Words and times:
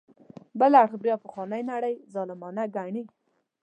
بل 0.59 0.71
اړخ 0.81 0.91
بیا 1.03 1.15
پخوانۍ 1.23 1.61
نړۍ 1.71 1.95
ظالمه 2.13 2.49
ګڼي. 2.75 3.03